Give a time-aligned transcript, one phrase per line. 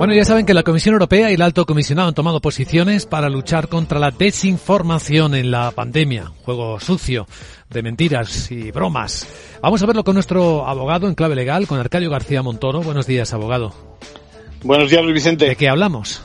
[0.00, 3.28] Bueno, ya saben que la Comisión Europea y el Alto Comisionado han tomado posiciones para
[3.28, 7.26] luchar contra la desinformación en la pandemia, juego sucio
[7.68, 9.28] de mentiras y bromas.
[9.60, 12.80] Vamos a verlo con nuestro abogado en clave legal, con Arcadio García Montoro.
[12.80, 13.74] Buenos días, abogado.
[14.62, 15.46] Buenos días, Luis Vicente.
[15.46, 16.24] ¿De qué hablamos?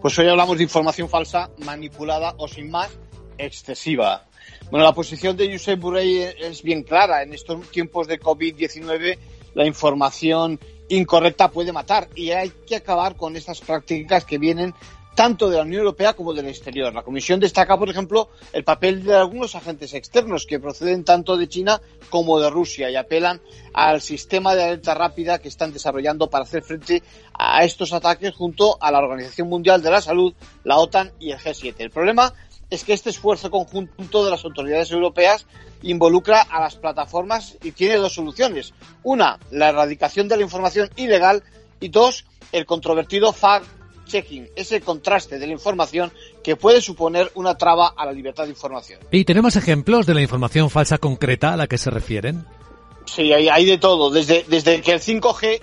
[0.00, 2.88] Pues hoy hablamos de información falsa, manipulada o sin más,
[3.36, 4.24] excesiva.
[4.70, 7.22] Bueno, la posición de Josep Borrell es bien clara.
[7.22, 9.18] En estos tiempos de COVID-19,
[9.52, 10.58] la información
[10.90, 14.74] incorrecta puede matar y hay que acabar con estas prácticas que vienen
[15.14, 16.94] tanto de la Unión Europea como del exterior.
[16.94, 21.48] La Comisión destaca, por ejemplo, el papel de algunos agentes externos que proceden tanto de
[21.48, 23.40] China como de Rusia y apelan
[23.74, 27.02] al sistema de alerta rápida que están desarrollando para hacer frente
[27.34, 30.32] a estos ataques junto a la Organización Mundial de la Salud,
[30.64, 31.74] la OTAN y el G7.
[31.78, 32.32] El problema
[32.70, 35.46] es que este esfuerzo conjunto de las autoridades europeas
[35.82, 38.72] involucra a las plataformas y tiene dos soluciones.
[39.02, 41.42] Una, la erradicación de la información ilegal
[41.80, 46.12] y dos, el controvertido fact-checking, ese contraste de la información
[46.44, 49.00] que puede suponer una traba a la libertad de información.
[49.10, 52.44] ¿Y tenemos ejemplos de la información falsa concreta a la que se refieren?
[53.06, 54.10] Sí, hay, hay de todo.
[54.10, 55.60] Desde, desde que el 5G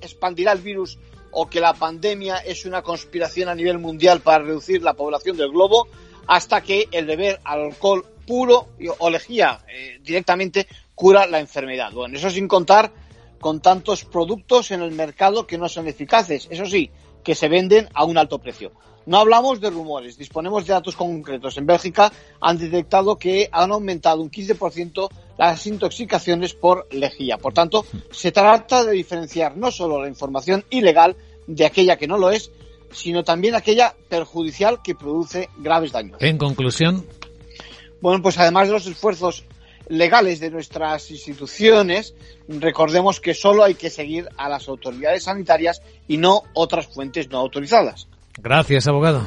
[0.00, 0.98] expandirá el virus
[1.30, 5.50] o que la pandemia es una conspiración a nivel mundial para reducir la población del
[5.50, 5.88] globo,
[6.26, 11.92] hasta que el beber alcohol puro o lejía eh, directamente cura la enfermedad.
[11.92, 12.92] Bueno, eso sin contar
[13.40, 16.90] con tantos productos en el mercado que no son eficaces, eso sí,
[17.24, 18.72] que se venden a un alto precio.
[19.04, 21.58] No hablamos de rumores, disponemos de datos concretos.
[21.58, 27.36] En Bélgica han detectado que han aumentado un 15% las intoxicaciones por lejía.
[27.36, 31.16] Por tanto, se trata de diferenciar no solo la información ilegal
[31.48, 32.52] de aquella que no lo es,
[32.92, 36.20] sino también aquella perjudicial que produce graves daños.
[36.20, 37.06] En conclusión.
[38.00, 39.44] Bueno, pues además de los esfuerzos
[39.88, 42.14] legales de nuestras instituciones,
[42.48, 47.38] recordemos que solo hay que seguir a las autoridades sanitarias y no otras fuentes no
[47.38, 48.08] autorizadas.
[48.38, 49.26] Gracias, abogado.